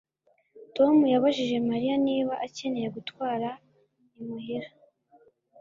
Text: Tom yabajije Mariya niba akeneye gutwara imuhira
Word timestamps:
Tom 0.75 0.95
yabajije 1.13 1.55
Mariya 1.69 1.95
niba 2.07 2.33
akeneye 2.45 2.87
gutwara 2.95 3.49
imuhira 4.19 4.69